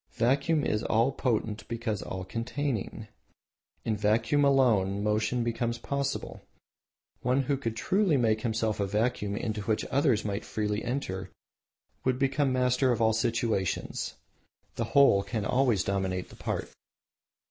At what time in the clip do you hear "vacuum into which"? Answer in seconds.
8.87-9.85